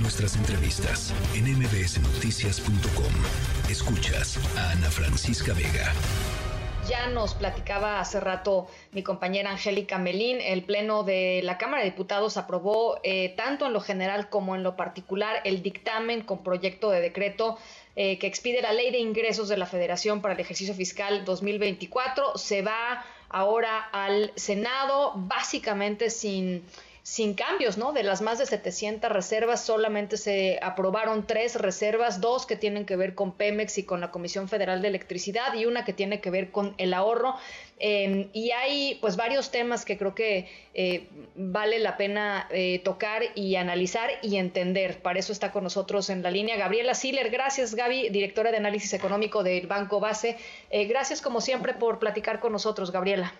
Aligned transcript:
Nuestras 0.00 0.36
entrevistas 0.36 1.12
en 1.34 1.44
mbsnoticias.com. 1.58 3.12
Escuchas 3.70 4.38
a 4.56 4.70
Ana 4.70 4.90
Francisca 4.90 5.52
Vega. 5.52 5.92
Ya 6.88 7.08
nos 7.08 7.34
platicaba 7.34 8.00
hace 8.00 8.18
rato 8.18 8.66
mi 8.92 9.02
compañera 9.02 9.50
Angélica 9.50 9.98
Melín, 9.98 10.38
el 10.40 10.64
Pleno 10.64 11.04
de 11.04 11.40
la 11.44 11.58
Cámara 11.58 11.84
de 11.84 11.90
Diputados 11.90 12.36
aprobó 12.36 12.98
eh, 13.04 13.34
tanto 13.36 13.66
en 13.66 13.72
lo 13.72 13.80
general 13.80 14.28
como 14.30 14.56
en 14.56 14.62
lo 14.62 14.76
particular 14.76 15.40
el 15.44 15.62
dictamen 15.62 16.22
con 16.22 16.42
proyecto 16.42 16.90
de 16.90 17.00
decreto 17.00 17.58
eh, 17.94 18.18
que 18.18 18.26
expide 18.26 18.62
la 18.62 18.72
Ley 18.72 18.90
de 18.90 18.98
Ingresos 18.98 19.48
de 19.48 19.58
la 19.58 19.66
Federación 19.66 20.22
para 20.22 20.34
el 20.34 20.40
ejercicio 20.40 20.74
fiscal 20.74 21.24
2024. 21.24 22.36
Se 22.36 22.62
va 22.62 23.04
ahora 23.28 23.78
al 23.92 24.32
Senado, 24.36 25.12
básicamente 25.14 26.10
sin 26.10 26.64
sin 27.02 27.34
cambios, 27.34 27.78
¿no? 27.78 27.92
De 27.92 28.04
las 28.04 28.22
más 28.22 28.38
de 28.38 28.46
700 28.46 29.10
reservas, 29.10 29.64
solamente 29.64 30.16
se 30.16 30.60
aprobaron 30.62 31.26
tres 31.26 31.56
reservas, 31.56 32.20
dos 32.20 32.46
que 32.46 32.54
tienen 32.54 32.86
que 32.86 32.94
ver 32.94 33.16
con 33.16 33.32
Pemex 33.32 33.78
y 33.78 33.84
con 33.84 34.00
la 34.00 34.12
Comisión 34.12 34.48
Federal 34.48 34.82
de 34.82 34.88
Electricidad 34.88 35.52
y 35.54 35.66
una 35.66 35.84
que 35.84 35.92
tiene 35.92 36.20
que 36.20 36.30
ver 36.30 36.52
con 36.52 36.74
el 36.78 36.94
ahorro. 36.94 37.34
Em, 37.80 38.28
y 38.32 38.52
hay 38.52 38.98
pues 39.00 39.16
varios 39.16 39.50
temas 39.50 39.84
que 39.84 39.98
creo 39.98 40.14
que 40.14 40.48
eh, 40.74 41.08
vale 41.34 41.80
la 41.80 41.96
pena 41.96 42.46
eh, 42.50 42.80
tocar 42.84 43.22
y 43.34 43.56
analizar 43.56 44.08
y 44.22 44.36
entender. 44.36 45.02
Para 45.02 45.18
eso 45.18 45.32
está 45.32 45.50
con 45.50 45.64
nosotros 45.64 46.08
en 46.08 46.22
la 46.22 46.30
línea 46.30 46.56
Gabriela 46.56 46.94
Siller. 46.94 47.30
Gracias, 47.30 47.74
Gaby, 47.74 48.10
directora 48.10 48.52
de 48.52 48.58
análisis 48.58 48.92
económico 48.92 49.42
del 49.42 49.66
Banco 49.66 49.98
Base. 49.98 50.36
Eh, 50.70 50.84
gracias 50.86 51.20
como 51.20 51.40
siempre 51.40 51.74
por 51.74 51.98
platicar 51.98 52.38
con 52.38 52.52
nosotros, 52.52 52.92
Gabriela. 52.92 53.32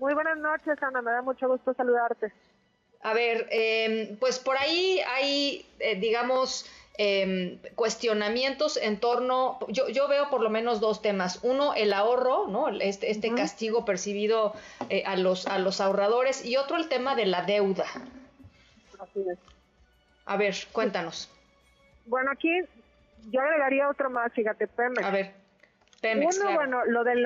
Muy 0.00 0.14
buenas 0.14 0.38
noches, 0.38 0.82
Ana. 0.82 1.02
Me 1.02 1.10
da 1.10 1.20
mucho 1.20 1.46
gusto 1.46 1.74
saludarte. 1.74 2.32
A 3.04 3.12
ver, 3.12 3.46
em, 3.50 4.16
pues 4.16 4.38
por 4.38 4.56
ahí 4.56 4.98
hay, 5.14 5.66
eh, 5.78 5.94
digamos, 6.00 6.64
em, 6.96 7.58
cuestionamientos 7.74 8.78
en 8.78 8.98
torno, 8.98 9.58
yo, 9.68 9.90
yo, 9.90 10.08
veo 10.08 10.30
por 10.30 10.40
lo 10.40 10.48
menos 10.48 10.80
dos 10.80 11.02
temas. 11.02 11.40
Uno, 11.42 11.74
el 11.74 11.92
ahorro, 11.92 12.46
¿no? 12.48 12.70
Este, 12.80 13.10
este 13.10 13.34
castigo 13.34 13.84
percibido 13.84 14.54
eh, 14.88 15.02
a, 15.04 15.16
los, 15.16 15.46
a 15.46 15.58
los 15.58 15.82
ahorradores 15.82 16.46
y 16.46 16.56
otro, 16.56 16.78
el 16.78 16.88
tema 16.88 17.14
de 17.14 17.26
la 17.26 17.42
deuda. 17.42 17.84
Así 18.98 19.20
es. 19.30 19.38
A 20.24 20.38
ver, 20.38 20.54
cuéntanos. 20.72 21.30
Bueno, 22.06 22.30
aquí 22.30 22.48
yo 23.30 23.42
agregaría 23.42 23.90
otro 23.90 24.08
más, 24.08 24.32
fíjate, 24.32 24.66
Pemex. 24.66 25.04
A 25.04 25.10
ver, 25.10 25.34
Pemex. 26.00 26.38
Uno, 26.38 26.54
bueno, 26.54 26.86
lo 26.86 27.04
de 27.04 27.16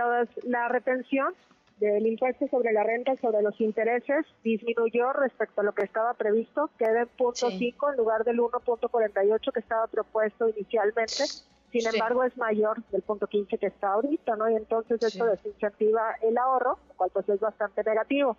la 0.43 0.69
retención 0.69 1.37
del 1.81 2.07
impuesto 2.07 2.49
sobre 2.49 2.73
la 2.73 2.83
renta 2.83 3.17
sobre 3.17 3.43
los 3.43 3.61
intereses 3.61 4.27
disminuyó 4.43 5.13
respecto 5.13 5.61
a 5.61 5.65
lo 5.65 5.73
que 5.73 5.85
estaba 5.85 6.15
previsto, 6.15 6.71
queda 6.79 7.03
en 7.03 7.09
punto 7.09 7.51
5 7.51 7.91
en 7.91 7.97
lugar 7.97 8.25
del 8.25 8.39
1.48 8.39 9.53
que 9.53 9.61
estaba 9.61 9.87
propuesto 9.87 10.49
inicialmente. 10.49 11.25
Sin 11.71 11.87
embargo, 11.87 12.25
es 12.25 12.37
mayor 12.37 12.83
del 12.91 13.03
punto 13.03 13.27
15 13.27 13.59
que 13.59 13.67
está 13.67 13.93
ahorita, 13.93 14.37
¿no? 14.37 14.49
Y 14.51 14.57
entonces 14.57 15.03
esto 15.03 15.27
desincentiva 15.27 16.15
el 16.23 16.39
ahorro, 16.39 16.79
lo 16.89 16.95
cual 16.95 17.11
pues 17.13 17.29
es 17.29 17.39
bastante 17.39 17.85
negativo. 17.85 18.37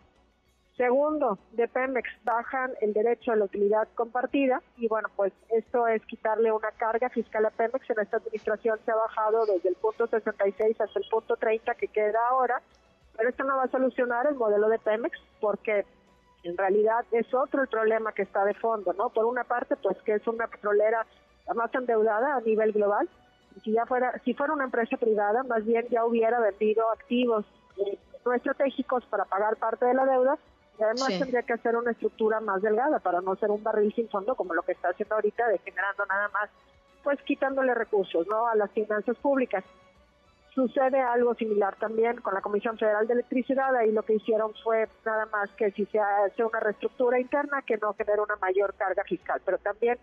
Segundo, 0.76 1.38
de 1.52 1.68
Pemex 1.68 2.10
bajan 2.24 2.72
el 2.82 2.94
derecho 2.94 3.32
a 3.32 3.36
la 3.36 3.46
utilidad 3.46 3.88
compartida 3.96 4.62
y 4.78 4.88
bueno, 4.88 5.10
pues 5.16 5.34
esto 5.50 5.88
es 5.88 6.04
quitarle 6.06 6.52
una 6.52 6.72
carga 6.72 7.10
fiscal 7.10 7.46
a 7.46 7.52
Pemex. 7.52 7.90
En 7.90 8.00
esta 8.00 8.18
administración 8.18 8.80
se 8.86 8.92
ha 8.92 8.96
bajado 8.96 9.46
desde 9.46 9.70
el 9.70 9.76
punto 9.76 10.08
66 10.08 10.82
hasta 10.82 11.00
el 11.00 11.06
punto 11.10 11.36
30 11.36 11.76
que 11.76 11.88
queda 11.90 12.20
ahora 12.30 12.62
pero 13.20 13.32
esto 13.32 13.44
no 13.44 13.58
va 13.58 13.64
a 13.64 13.68
solucionar 13.68 14.28
el 14.28 14.36
modelo 14.36 14.70
de 14.70 14.80
Pemex 14.80 15.20
porque 15.42 15.86
en 16.44 16.58
realidad 16.58 17.04
es 17.12 17.32
otro 17.34 17.62
el 17.62 17.68
problema 17.68 18.14
que 18.14 18.22
está 18.22 18.46
de 18.46 18.54
fondo, 18.54 18.94
¿no? 18.94 19.10
Por 19.10 19.26
una 19.26 19.44
parte, 19.44 19.76
pues 19.76 19.98
que 20.04 20.14
es 20.14 20.26
una 20.26 20.48
petrolera 20.48 21.06
más 21.54 21.74
endeudada 21.76 22.38
a 22.38 22.40
nivel 22.40 22.72
global. 22.72 23.10
Si 23.62 23.74
ya 23.74 23.86
fuera, 23.86 24.18
si 24.24 24.34
fuera 24.34 24.54
una 24.54 24.64
empresa 24.64 24.96
privada, 24.96 25.44
más 25.44 25.66
bien 25.66 25.86
ya 25.90 26.06
hubiera 26.06 26.40
vendido 26.40 26.90
activos 26.92 27.46
eh, 27.76 28.00
no 28.26 28.32
estratégicos 28.32 29.04
para 29.08 29.26
pagar 29.26 29.58
parte 29.58 29.86
de 29.86 29.96
la 29.96 30.06
deuda 30.06 30.38
y 30.80 30.84
además 30.84 31.10
tendría 31.10 31.42
que 31.42 31.54
hacer 31.54 31.76
una 31.76 31.92
estructura 31.92 32.40
más 32.40 32.62
delgada 32.62 33.00
para 33.00 33.20
no 33.20 33.36
ser 33.36 33.52
un 33.52 33.62
barril 33.62 33.94
sin 33.94 34.08
fondo 34.08 34.34
como 34.36 34.54
lo 34.54 34.62
que 34.62 34.72
está 34.72 34.92
haciendo 34.92 35.16
ahorita, 35.16 35.46
de 35.50 35.58
generando 35.58 36.06
nada 36.06 36.30
más, 36.30 36.50
pues 37.04 37.22
quitándole 37.24 37.74
recursos, 37.74 38.26
¿no? 38.28 38.48
A 38.48 38.56
las 38.56 38.72
finanzas 38.72 39.18
públicas. 39.18 39.66
Sucede 40.60 41.00
algo 41.00 41.36
similar 41.36 41.78
también 41.78 42.18
con 42.18 42.34
la 42.34 42.42
Comisión 42.42 42.78
Federal 42.78 43.08
de 43.08 43.14
Electricidad, 43.14 43.74
ahí 43.78 43.94
lo 43.94 44.04
que 44.04 44.16
hicieron 44.16 44.54
fue 44.62 44.90
nada 45.06 45.26
más 45.28 45.50
que 45.52 45.72
si 45.72 45.86
se 45.86 45.98
hace 46.02 46.44
una 46.44 46.60
reestructura 46.60 47.18
interna 47.18 47.62
que 47.62 47.78
no 47.78 47.94
genera 47.94 48.22
una 48.22 48.36
mayor 48.36 48.74
carga 48.74 49.06
fiscal, 49.06 49.42
pero 49.46 49.58
también 49.60 49.98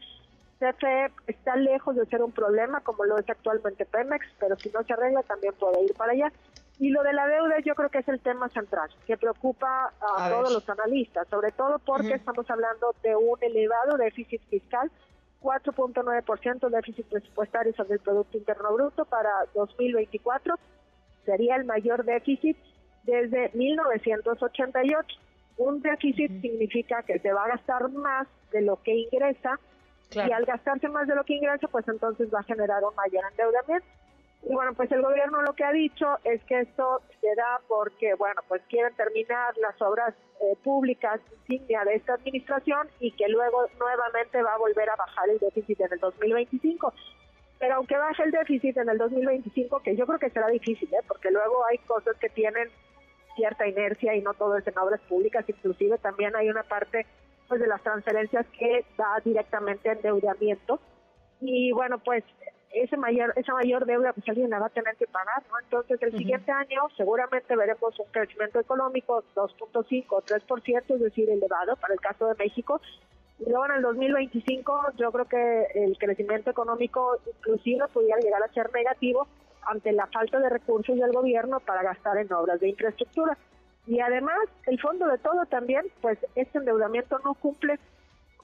CFE 0.58 1.12
está 1.26 1.56
lejos 1.56 1.94
de 1.96 2.06
ser 2.06 2.22
un 2.22 2.32
problema 2.32 2.80
como 2.80 3.04
lo 3.04 3.18
es 3.18 3.28
actualmente 3.28 3.84
Pemex, 3.84 4.24
pero 4.40 4.56
si 4.56 4.70
no 4.70 4.82
se 4.82 4.94
arregla 4.94 5.22
también 5.24 5.52
puede 5.60 5.84
ir 5.84 5.92
para 5.92 6.12
allá. 6.12 6.32
Y 6.78 6.88
lo 6.88 7.02
de 7.02 7.12
la 7.12 7.26
deuda 7.26 7.58
yo 7.58 7.74
creo 7.74 7.90
que 7.90 7.98
es 7.98 8.08
el 8.08 8.20
tema 8.20 8.48
central, 8.48 8.88
que 9.06 9.18
preocupa 9.18 9.92
a, 10.00 10.30
todos 10.30 10.54
los 10.54 10.66
analistas, 10.70 11.28
sobre 11.28 11.52
todo 11.52 11.78
porque 11.80 12.14
estamos 12.14 12.48
hablando 12.48 12.94
de 13.02 13.14
un 13.14 13.36
elevado 13.42 13.98
déficit 13.98 14.40
fiscal 14.48 14.90
4.9% 15.42 16.70
déficit 16.70 17.06
presupuestario 17.06 17.72
sobre 17.74 17.94
el 17.94 18.00
Producto 18.00 18.38
Interno 18.38 18.72
Bruto 18.72 19.04
para 19.04 19.30
2024. 19.54 20.54
Sería 21.24 21.56
el 21.56 21.64
mayor 21.64 22.04
déficit 22.04 22.56
desde 23.04 23.50
1988. 23.54 25.18
Un 25.58 25.80
déficit 25.80 26.40
significa 26.40 27.02
que 27.02 27.18
se 27.18 27.32
va 27.32 27.44
a 27.44 27.48
gastar 27.48 27.88
más 27.90 28.26
de 28.52 28.62
lo 28.62 28.82
que 28.82 28.94
ingresa 28.94 29.58
y 30.12 30.18
al 30.18 30.44
gastarse 30.44 30.88
más 30.88 31.08
de 31.08 31.14
lo 31.14 31.24
que 31.24 31.34
ingresa, 31.34 31.66
pues 31.68 31.86
entonces 31.88 32.32
va 32.32 32.40
a 32.40 32.44
generar 32.44 32.82
un 32.84 32.94
mayor 32.94 33.24
endeudamiento. 33.30 33.86
Y 34.48 34.54
bueno, 34.54 34.74
pues 34.74 34.90
el 34.92 35.02
gobierno 35.02 35.42
lo 35.42 35.54
que 35.54 35.64
ha 35.64 35.72
dicho 35.72 36.06
es 36.22 36.40
que 36.44 36.60
esto 36.60 37.02
se 37.20 37.34
da 37.34 37.60
porque, 37.66 38.14
bueno, 38.14 38.40
pues 38.46 38.62
quieren 38.68 38.94
terminar 38.94 39.56
las 39.56 39.80
obras 39.82 40.14
eh, 40.40 40.54
públicas 40.62 41.20
insignia 41.40 41.82
de 41.84 41.96
esta 41.96 42.14
administración 42.14 42.88
y 43.00 43.10
que 43.10 43.28
luego 43.28 43.66
nuevamente 43.76 44.40
va 44.42 44.54
a 44.54 44.58
volver 44.58 44.88
a 44.88 44.94
bajar 44.94 45.30
el 45.30 45.40
déficit 45.40 45.80
en 45.80 45.92
el 45.92 45.98
2025. 45.98 46.94
Pero 47.58 47.74
aunque 47.74 47.96
baje 47.96 48.22
el 48.22 48.30
déficit 48.30 48.76
en 48.76 48.88
el 48.88 48.98
2025, 48.98 49.80
que 49.80 49.96
yo 49.96 50.06
creo 50.06 50.20
que 50.20 50.30
será 50.30 50.46
difícil, 50.46 50.94
¿eh? 50.94 51.04
porque 51.08 51.32
luego 51.32 51.66
hay 51.66 51.78
cosas 51.78 52.16
que 52.18 52.28
tienen 52.28 52.68
cierta 53.34 53.66
inercia 53.66 54.14
y 54.14 54.22
no 54.22 54.32
todo 54.34 54.56
es 54.58 54.66
en 54.68 54.78
obras 54.78 55.00
públicas, 55.08 55.44
inclusive 55.48 55.98
también 55.98 56.36
hay 56.36 56.48
una 56.50 56.62
parte 56.62 57.04
pues 57.48 57.60
de 57.60 57.66
las 57.66 57.82
transferencias 57.82 58.46
que 58.56 58.84
da 58.96 59.20
directamente 59.24 59.90
endeudamiento. 59.90 60.78
Y 61.40 61.72
bueno, 61.72 61.98
pues 61.98 62.22
ese 62.82 62.96
mayor, 62.96 63.32
esa 63.36 63.52
mayor 63.54 63.86
deuda 63.86 64.12
pues 64.12 64.28
alguien 64.28 64.50
la 64.50 64.58
va 64.58 64.66
a 64.66 64.70
tener 64.70 64.96
que 64.96 65.06
pagar, 65.06 65.42
¿no? 65.50 65.58
Entonces 65.60 66.00
el 66.02 66.16
siguiente 66.16 66.52
año 66.52 66.82
seguramente 66.96 67.56
veremos 67.56 67.98
un 67.98 68.06
crecimiento 68.10 68.60
económico 68.60 69.24
2.5 69.34 70.04
o 70.10 70.22
3%, 70.22 70.94
es 70.94 71.00
decir, 71.00 71.30
elevado 71.30 71.76
para 71.76 71.94
el 71.94 72.00
caso 72.00 72.26
de 72.28 72.34
México. 72.34 72.80
Y 73.38 73.48
luego 73.48 73.66
en 73.66 73.72
el 73.72 73.82
2025 73.82 74.92
yo 74.96 75.12
creo 75.12 75.24
que 75.26 75.66
el 75.74 75.98
crecimiento 75.98 76.50
económico 76.50 77.18
inclusive 77.26 77.86
pudiera 77.92 78.20
llegar 78.20 78.42
a 78.42 78.52
ser 78.52 78.72
negativo 78.72 79.26
ante 79.62 79.92
la 79.92 80.06
falta 80.06 80.38
de 80.38 80.48
recursos 80.48 80.96
del 80.96 81.12
gobierno 81.12 81.60
para 81.60 81.82
gastar 81.82 82.18
en 82.18 82.32
obras 82.32 82.60
de 82.60 82.68
infraestructura. 82.68 83.36
Y 83.86 84.00
además, 84.00 84.38
el 84.66 84.80
fondo 84.80 85.06
de 85.06 85.18
todo 85.18 85.46
también, 85.46 85.84
pues 86.00 86.18
este 86.34 86.58
endeudamiento 86.58 87.18
no 87.24 87.34
cumple 87.34 87.78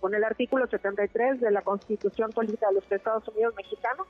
con 0.02 0.16
el 0.16 0.24
artículo 0.24 0.66
73 0.66 1.40
de 1.40 1.52
la 1.52 1.62
Constitución 1.62 2.32
Política 2.32 2.66
de 2.66 2.74
los 2.74 2.90
Estados 2.90 3.26
Unidos 3.28 3.54
Mexicanos. 3.56 4.08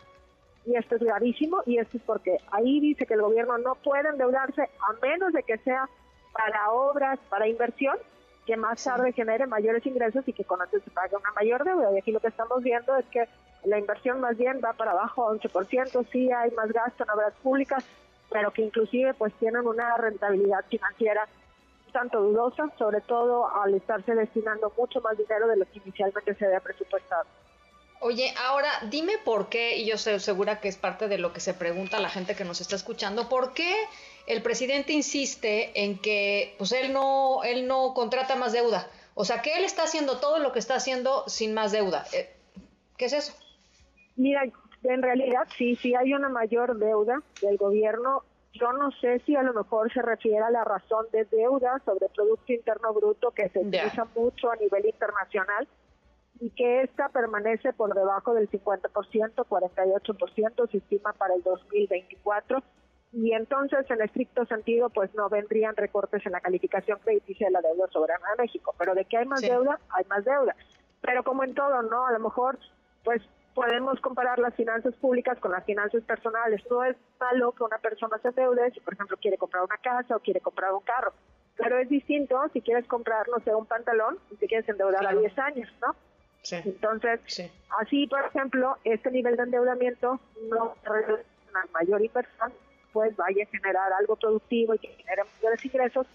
Y 0.64 0.74
esto 0.74 0.96
es 0.96 1.02
gravísimo 1.02 1.62
y 1.66 1.76
esto 1.76 1.98
es 1.98 2.02
porque 2.04 2.38
ahí 2.50 2.80
dice 2.80 3.04
que 3.04 3.12
el 3.12 3.20
gobierno 3.20 3.58
no 3.58 3.74
puede 3.74 4.08
endeudarse 4.08 4.62
a 4.62 4.92
menos 5.02 5.34
de 5.34 5.42
que 5.42 5.58
sea 5.58 5.86
para 6.32 6.70
obras, 6.70 7.18
para 7.28 7.46
inversión, 7.46 7.98
que 8.46 8.56
más 8.56 8.82
tarde 8.82 9.12
genere 9.12 9.46
mayores 9.46 9.84
ingresos 9.84 10.26
y 10.26 10.32
que 10.32 10.44
con 10.44 10.60
eso 10.62 10.82
se 10.82 10.90
pague 10.92 11.14
una 11.14 11.30
mayor 11.32 11.62
deuda. 11.62 11.92
Y 11.92 11.98
aquí 11.98 12.10
lo 12.10 12.20
que 12.20 12.28
estamos 12.28 12.62
viendo 12.62 12.96
es 12.96 13.04
que 13.06 13.28
la 13.64 13.78
inversión 13.78 14.18
más 14.18 14.38
bien 14.38 14.62
va 14.64 14.72
para 14.72 14.92
abajo 14.92 15.30
11%, 15.30 16.06
sí 16.10 16.32
hay 16.32 16.52
más 16.52 16.72
gasto 16.72 17.04
en 17.04 17.10
obras 17.10 17.34
públicas, 17.42 17.84
pero 18.30 18.50
que 18.50 18.62
inclusive 18.62 19.12
pues 19.12 19.34
tienen 19.34 19.66
una 19.66 19.94
rentabilidad 19.98 20.64
financiera 20.70 21.28
tanto 21.92 22.20
dudosa, 22.20 22.70
sobre 22.78 23.00
todo 23.02 23.48
al 23.54 23.74
estarse 23.74 24.14
destinando 24.14 24.72
mucho 24.76 25.00
más 25.00 25.16
dinero 25.16 25.46
de 25.48 25.56
lo 25.56 25.66
que 25.66 25.78
inicialmente 25.78 26.34
se 26.34 26.46
había 26.46 26.60
presupuestado. 26.60 27.26
Oye, 28.00 28.34
ahora 28.48 28.68
dime 28.90 29.18
por 29.24 29.48
qué, 29.48 29.76
y 29.76 29.86
yo 29.86 29.94
estoy 29.94 30.18
segura 30.18 30.60
que 30.60 30.66
es 30.66 30.76
parte 30.76 31.06
de 31.06 31.18
lo 31.18 31.32
que 31.32 31.38
se 31.38 31.54
pregunta 31.54 32.00
la 32.00 32.08
gente 32.08 32.34
que 32.34 32.44
nos 32.44 32.60
está 32.60 32.74
escuchando, 32.74 33.28
¿por 33.28 33.54
qué 33.54 33.72
el 34.26 34.42
presidente 34.42 34.92
insiste 34.92 35.70
en 35.84 35.98
que 35.98 36.56
pues 36.58 36.72
él 36.72 36.92
no, 36.92 37.44
él 37.44 37.68
no 37.68 37.94
contrata 37.94 38.34
más 38.34 38.52
deuda? 38.52 38.88
O 39.14 39.24
sea, 39.24 39.40
que 39.40 39.56
él 39.56 39.64
está 39.64 39.84
haciendo 39.84 40.18
todo 40.18 40.40
lo 40.40 40.50
que 40.50 40.58
está 40.58 40.74
haciendo 40.74 41.28
sin 41.28 41.54
más 41.54 41.70
deuda. 41.70 42.04
Eh, 42.12 42.28
¿Qué 42.96 43.04
es 43.04 43.12
eso? 43.12 43.34
Mira, 44.16 44.42
en 44.82 45.02
realidad 45.02 45.46
sí, 45.56 45.76
sí 45.76 45.94
hay 45.94 46.12
una 46.12 46.28
mayor 46.28 46.78
deuda 46.78 47.22
del 47.40 47.56
gobierno 47.56 48.24
yo 48.52 48.72
no 48.72 48.90
sé 49.00 49.20
si 49.24 49.34
a 49.34 49.42
lo 49.42 49.54
mejor 49.54 49.92
se 49.92 50.02
refiere 50.02 50.38
a 50.38 50.50
la 50.50 50.64
razón 50.64 51.06
de 51.12 51.24
deuda 51.24 51.80
sobre 51.84 52.08
Producto 52.08 52.52
Interno 52.52 52.92
Bruto 52.92 53.30
que 53.30 53.48
se 53.48 53.60
utiliza 53.60 54.06
mucho 54.14 54.50
a 54.50 54.56
nivel 54.56 54.86
internacional. 54.86 55.68
y 56.40 56.50
que 56.50 56.82
esta 56.82 57.08
permanece 57.10 57.72
por 57.72 57.94
debajo 57.94 58.34
del 58.34 58.50
50%, 58.50 58.90
48% 58.90 60.70
se 60.70 60.78
estima 60.78 61.12
para 61.12 61.34
el 61.34 61.42
2024 61.44 62.62
y 63.12 63.32
entonces 63.32 63.88
en 63.90 64.00
estricto 64.00 64.44
sentido 64.46 64.90
pues 64.90 65.14
no 65.14 65.28
vendrían 65.28 65.76
recortes 65.76 66.24
en 66.26 66.32
la 66.32 66.40
calificación 66.40 66.98
crediticia 66.98 67.46
de 67.46 67.52
la 67.52 67.60
deuda 67.60 67.86
soberana 67.92 68.26
de 68.36 68.42
México, 68.42 68.74
pero 68.76 68.94
de 68.94 69.04
que 69.04 69.18
hay 69.18 69.26
más 69.26 69.42
deuda, 69.42 69.78
hay 69.90 70.04
más 70.08 70.24
deuda. 70.24 70.56
Pero 71.00 71.22
como 71.22 71.44
en 71.44 71.54
todo, 71.54 71.82
¿no? 71.82 72.06
A 72.06 72.12
lo 72.12 72.18
mejor 72.18 72.58
pues 73.04 73.22
podemos 73.54 74.00
comparar 74.00 74.38
las 74.38 74.54
finanzas 74.54 74.94
públicas 74.94 75.38
con 75.38 75.52
las 75.52 75.64
finanzas 75.64 76.02
personales. 76.04 76.62
No 76.70 76.84
es 76.84 76.96
malo 77.20 77.52
que 77.52 77.64
una 77.64 77.78
persona 77.78 78.18
se 78.18 78.28
endeude 78.28 78.70
si, 78.72 78.80
por 78.80 78.94
ejemplo, 78.94 79.16
quiere 79.16 79.36
comprar 79.36 79.62
una 79.62 79.76
casa 79.78 80.16
o 80.16 80.20
quiere 80.20 80.40
comprar 80.40 80.72
un 80.72 80.80
carro. 80.80 81.12
Pero 81.56 81.78
es 81.78 81.88
distinto 81.88 82.40
si 82.52 82.60
quieres 82.62 82.86
comprar, 82.86 83.28
no 83.28 83.38
sé, 83.40 83.54
un 83.54 83.66
pantalón 83.66 84.18
y 84.30 84.36
te 84.36 84.46
quieres 84.46 84.68
endeudar 84.68 85.06
a 85.06 85.12
10 85.12 85.38
años, 85.38 85.70
¿no? 85.80 85.94
Entonces, 86.50 87.20
así, 87.78 88.06
por 88.08 88.24
ejemplo, 88.24 88.76
este 88.84 89.10
nivel 89.10 89.36
de 89.36 89.44
endeudamiento 89.44 90.18
no 90.50 90.74
una 91.50 91.66
mayor 91.72 92.02
inversión, 92.02 92.52
pues 92.92 93.14
vaya 93.16 93.44
a 93.44 93.46
generar 93.46 93.92
algo 93.92 94.16
productivo 94.16 94.74
y 94.74 94.78
que 94.78 94.88
genere 94.88 95.22
mayores 95.36 95.64
ingresos. 95.64 96.06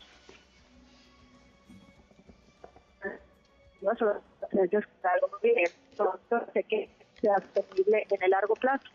Yo 3.82 3.94
solo 3.96 4.22
algo 5.04 5.30
muy 5.42 5.54
bien. 5.54 5.70
Entonces, 5.92 6.66
que 6.68 6.90
sea 7.22 7.36
sostenible 7.54 8.08
en 8.10 8.24
el 8.24 8.30
largo 8.32 8.54
plazo. 8.56 8.86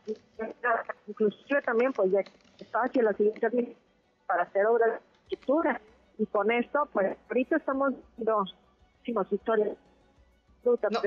Inclusive 1.06 1.62
también, 1.62 1.92
pues, 1.92 2.10
ya 2.10 2.20
es 2.20 2.68
fácil 2.70 3.04
la 3.04 3.12
siguiente 3.12 3.76
para 4.26 4.44
hacer 4.44 4.66
obras 4.66 4.90
de 4.90 4.96
estructura. 5.34 5.80
Y 6.18 6.26
con 6.26 6.50
esto, 6.50 6.88
pues, 6.92 7.16
ahorita 7.28 7.56
estamos 7.56 7.94
viendo 8.16 8.44
historias 9.30 9.76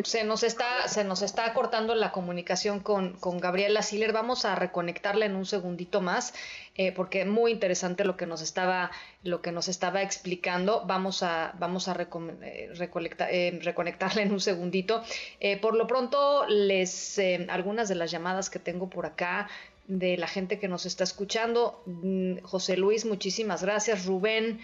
se 0.03 0.23
nos 0.25 0.43
está, 0.43 0.87
se 0.87 1.03
nos 1.03 1.21
está 1.21 1.53
cortando 1.53 1.95
la 1.95 2.11
comunicación 2.11 2.79
con, 2.81 3.13
con 3.13 3.39
Gabriela 3.39 3.81
Siller. 3.81 4.11
Vamos 4.11 4.43
a 4.43 4.55
reconectarla 4.55 5.25
en 5.25 5.35
un 5.35 5.45
segundito 5.45 6.01
más, 6.01 6.33
eh, 6.75 6.91
porque 6.91 7.21
es 7.21 7.27
muy 7.27 7.51
interesante 7.51 8.03
lo 8.03 8.17
que 8.17 8.25
nos 8.25 8.41
estaba, 8.41 8.91
lo 9.23 9.41
que 9.41 9.53
nos 9.53 9.69
estaba 9.69 10.01
explicando. 10.01 10.83
Vamos 10.85 11.23
a, 11.23 11.53
vamos 11.57 11.87
a 11.87 11.93
eh, 11.93 12.69
eh, 12.69 13.59
reconectarla 13.61 14.21
en 14.21 14.33
un 14.33 14.41
segundito. 14.41 15.03
por 15.61 15.75
lo 15.75 15.87
pronto, 15.87 16.45
les 16.47 17.19
algunas 17.47 17.87
de 17.87 17.95
las 17.95 18.11
llamadas 18.11 18.49
que 18.49 18.59
tengo 18.59 18.89
por 18.89 19.05
acá 19.05 19.47
de 19.87 20.17
la 20.17 20.27
gente 20.27 20.59
que 20.59 20.67
nos 20.67 20.85
está 20.85 21.03
escuchando. 21.03 21.81
Mm, 21.85 22.39
José 22.43 22.77
Luis, 22.77 23.05
muchísimas 23.05 23.63
gracias. 23.63 24.05
Rubén, 24.05 24.59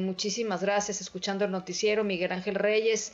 muchísimas 0.00 0.60
gracias. 0.60 1.00
Escuchando 1.00 1.46
el 1.46 1.50
noticiero. 1.50 2.04
Miguel 2.04 2.32
Ángel 2.32 2.54
Reyes. 2.54 3.12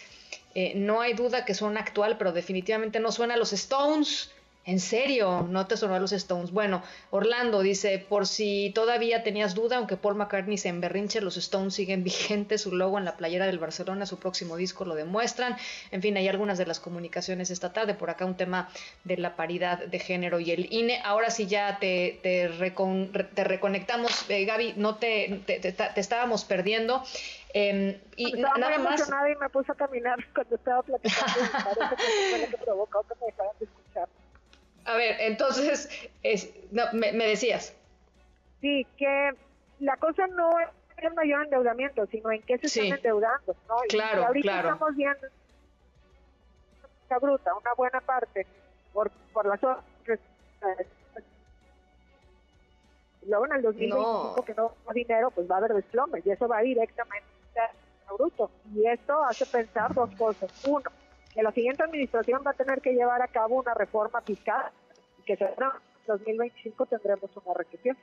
Eh, 0.58 0.72
no 0.74 1.02
hay 1.02 1.12
duda 1.12 1.44
que 1.44 1.52
suena 1.52 1.80
actual, 1.80 2.16
pero 2.16 2.32
definitivamente 2.32 2.98
no 2.98 3.12
suena 3.12 3.34
a 3.34 3.36
los 3.36 3.52
Stones. 3.52 4.30
En 4.66 4.80
serio, 4.80 5.46
no 5.48 5.68
te 5.68 5.76
sonó 5.76 5.94
a 5.94 6.00
los 6.00 6.10
Stones. 6.10 6.50
Bueno, 6.50 6.82
Orlando 7.10 7.60
dice, 7.60 8.04
por 8.08 8.26
si 8.26 8.72
todavía 8.74 9.22
tenías 9.22 9.54
duda, 9.54 9.76
aunque 9.76 9.96
Paul 9.96 10.16
McCartney 10.16 10.58
se 10.58 10.68
emberrinche, 10.68 11.20
los 11.20 11.36
Stones 11.36 11.74
siguen 11.74 12.02
vigentes, 12.04 12.62
su 12.62 12.74
logo 12.74 12.98
en 12.98 13.04
la 13.04 13.16
playera 13.16 13.46
del 13.46 13.60
Barcelona, 13.60 14.06
su 14.06 14.18
próximo 14.18 14.56
disco 14.56 14.84
lo 14.84 14.96
demuestran. 14.96 15.56
En 15.92 16.02
fin, 16.02 16.16
hay 16.16 16.26
algunas 16.26 16.58
de 16.58 16.66
las 16.66 16.80
comunicaciones 16.80 17.50
esta 17.50 17.72
tarde, 17.72 17.94
por 17.94 18.10
acá 18.10 18.24
un 18.24 18.36
tema 18.36 18.68
de 19.04 19.16
la 19.16 19.36
paridad 19.36 19.78
de 19.86 19.98
género 20.00 20.40
y 20.40 20.50
el 20.50 20.72
INE. 20.72 21.00
Ahora 21.04 21.30
sí 21.30 21.46
ya 21.46 21.78
te, 21.78 22.18
te, 22.24 22.48
reconectamos, 22.48 24.28
eh, 24.28 24.44
Gaby, 24.46 24.74
no 24.76 24.96
te, 24.96 25.42
te 25.46 26.00
estábamos 26.00 26.44
perdiendo. 26.44 27.04
Eh, 27.54 28.00
y 28.16 28.36
estaba 28.36 28.58
nada 28.58 28.78
muy 28.78 28.86
emocionada 28.88 29.30
y 29.30 29.36
me 29.36 29.48
puse 29.48 29.72
a 29.72 29.74
caminar 29.74 30.18
cuando 30.34 30.56
estaba 30.56 30.82
platicando 30.82 31.32
y 31.32 32.40
que 32.40 32.50
que 32.50 32.58
provocó 32.58 33.02
que 33.04 33.14
me 33.18 33.26
dejaran 33.26 33.52
de 33.58 33.64
escuchar. 33.64 33.85
A 34.86 34.96
ver, 34.96 35.16
entonces, 35.20 35.88
es, 36.22 36.52
no, 36.72 36.84
me, 36.92 37.12
me, 37.12 37.26
decías. 37.26 37.74
Sí, 38.60 38.86
que 38.96 39.32
la 39.80 39.96
cosa 39.96 40.26
no 40.28 40.58
es 40.60 40.68
el 40.98 41.14
mayor 41.14 41.44
endeudamiento, 41.44 42.06
sino 42.06 42.30
en 42.30 42.42
qué 42.42 42.58
se 42.58 42.66
están 42.66 42.98
endeudando. 42.98 43.56
¿no? 43.68 43.76
Claro, 43.88 44.22
y 44.22 44.24
ahorita 44.24 44.42
claro. 44.42 44.68
estamos 44.70 44.96
viendo 44.96 45.26
una 47.08 47.18
bruta, 47.18 47.54
una 47.54 47.74
buena 47.76 48.00
parte, 48.00 48.46
por, 48.92 49.10
por 49.32 49.46
las 49.46 49.62
otras 49.62 49.84
luego 53.26 53.46
en 53.46 53.52
el 53.52 53.62
2025 53.62 54.44
que 54.44 54.54
no 54.54 54.72
hay 54.86 54.94
dinero, 54.94 55.30
pues 55.30 55.50
va 55.50 55.56
a 55.56 55.58
haber 55.58 55.74
desplome 55.74 56.22
y 56.24 56.30
eso 56.30 56.48
va 56.48 56.60
directamente 56.60 57.26
a 58.08 58.12
bruto. 58.12 58.50
Y 58.74 58.86
esto 58.86 59.22
hace 59.24 59.46
pensar 59.46 59.92
dos 59.94 60.10
cosas. 60.16 60.50
Uno, 60.66 60.90
que 61.36 61.42
la 61.42 61.52
siguiente 61.52 61.82
administración 61.82 62.42
va 62.44 62.52
a 62.52 62.54
tener 62.54 62.80
que 62.80 62.94
llevar 62.94 63.20
a 63.20 63.28
cabo 63.28 63.56
una 63.60 63.74
reforma 63.74 64.22
fiscal 64.22 64.72
que 65.26 65.34
en 65.34 65.54
2025 66.06 66.86
tendremos 66.86 67.30
una 67.36 67.54
recesión. 67.54 67.96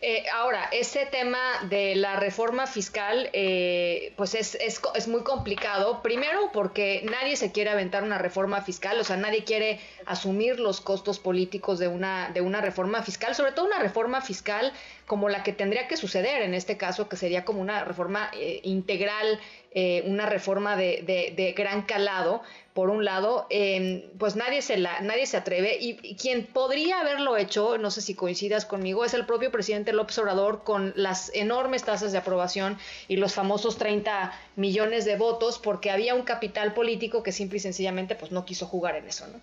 Eh, 0.00 0.24
ahora, 0.34 0.68
ese 0.70 1.06
tema 1.06 1.40
de 1.70 1.94
la 1.94 2.16
reforma 2.16 2.66
fiscal, 2.66 3.30
eh, 3.32 4.12
pues 4.16 4.34
es, 4.34 4.54
es, 4.56 4.82
es, 4.94 5.08
muy 5.08 5.22
complicado. 5.22 6.02
Primero, 6.02 6.50
porque 6.52 7.06
nadie 7.10 7.36
se 7.36 7.52
quiere 7.52 7.70
aventar 7.70 8.02
una 8.02 8.18
reforma 8.18 8.60
fiscal, 8.60 9.00
o 9.00 9.04
sea, 9.04 9.16
nadie 9.16 9.44
quiere 9.44 9.80
asumir 10.04 10.60
los 10.60 10.82
costos 10.82 11.18
políticos 11.18 11.78
de 11.78 11.88
una, 11.88 12.30
de 12.34 12.42
una 12.42 12.60
reforma 12.60 13.02
fiscal, 13.02 13.34
sobre 13.34 13.52
todo 13.52 13.64
una 13.64 13.78
reforma 13.78 14.20
fiscal 14.20 14.74
como 15.06 15.30
la 15.30 15.42
que 15.42 15.54
tendría 15.54 15.88
que 15.88 15.96
suceder 15.96 16.42
en 16.42 16.52
este 16.52 16.76
caso, 16.76 17.08
que 17.08 17.16
sería 17.16 17.46
como 17.46 17.62
una 17.62 17.84
reforma 17.84 18.30
eh, 18.34 18.60
integral, 18.62 19.40
eh, 19.76 20.04
una 20.06 20.26
reforma 20.26 20.76
de, 20.76 21.02
de, 21.36 21.52
gran 21.52 21.82
calado, 21.82 22.42
por 22.74 22.90
un 22.90 23.04
lado, 23.04 23.48
em, 23.50 24.02
pues 24.18 24.36
nadie 24.36 24.62
se, 24.62 24.76
nadie 24.78 25.26
se 25.26 25.36
atreve 25.36 25.76
y, 25.80 26.14
quien 26.16 26.46
podría 26.46 27.00
haberlo 27.00 27.36
hecho, 27.36 27.76
no 27.76 27.90
sé 27.90 28.00
si 28.00 28.14
coincidas 28.14 28.66
conmigo, 28.66 29.04
es 29.04 29.14
el 29.14 29.26
propio 29.26 29.50
presidente 29.50 29.92
López 29.92 30.16
Obrador 30.18 30.62
con 30.62 30.92
las 30.94 31.34
enormes 31.34 31.82
tasas 31.82 32.12
de 32.12 32.18
aprobación 32.18 32.78
y 33.08 33.16
los 33.16 33.34
famosos 33.34 33.76
30 33.76 34.32
millones 34.54 35.04
de 35.04 35.16
votos, 35.16 35.58
porque 35.58 35.90
había 35.90 36.14
un 36.14 36.22
capital 36.22 36.72
político 36.72 37.24
que 37.24 37.32
simple 37.32 37.56
y 37.56 37.60
sencillamente 37.60 38.14
pues 38.14 38.30
no 38.30 38.44
quiso 38.44 38.66
jugar 38.66 38.94
en 38.94 39.08
eso, 39.08 39.26
¿no? 39.26 39.40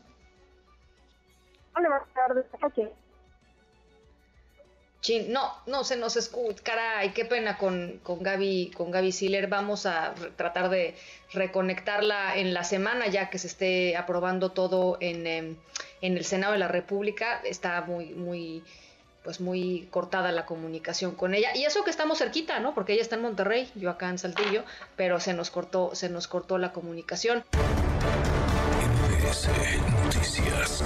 No, 5.29 5.51
no 5.65 5.83
se 5.83 5.97
nos 5.97 6.15
escucha, 6.15 6.61
caray, 6.63 7.11
qué 7.13 7.25
pena 7.25 7.57
con, 7.57 7.99
con 8.03 8.21
Gaby, 8.21 8.71
con 8.75 8.91
Gaby 8.91 9.11
Siller. 9.11 9.47
Vamos 9.47 9.85
a 9.85 10.13
tratar 10.35 10.69
de 10.69 10.95
reconectarla 11.33 12.37
en 12.37 12.53
la 12.53 12.63
semana 12.63 13.07
ya 13.07 13.29
que 13.29 13.39
se 13.39 13.47
esté 13.47 13.97
aprobando 13.97 14.51
todo 14.51 14.97
en, 14.99 15.25
em, 15.25 15.55
en 16.01 16.17
el 16.17 16.25
Senado 16.25 16.53
de 16.53 16.59
la 16.59 16.67
República. 16.67 17.41
Está 17.43 17.81
muy, 17.81 18.13
muy, 18.13 18.63
pues 19.23 19.41
muy 19.41 19.87
cortada 19.89 20.31
la 20.31 20.45
comunicación 20.45 21.15
con 21.15 21.33
ella. 21.33 21.55
Y 21.55 21.65
eso 21.65 21.83
que 21.83 21.89
estamos 21.89 22.19
cerquita, 22.19 22.59
¿no? 22.59 22.75
Porque 22.75 22.93
ella 22.93 23.01
está 23.01 23.15
en 23.15 23.23
Monterrey, 23.23 23.71
yo 23.75 23.89
acá 23.89 24.07
en 24.07 24.19
Saltillo, 24.19 24.63
pero 24.95 25.19
se 25.19 25.33
nos 25.33 25.49
cortó, 25.49 25.95
se 25.95 26.09
nos 26.09 26.27
cortó 26.27 26.59
la 26.59 26.71
comunicación. 26.73 27.43
Noticias. 30.03 30.83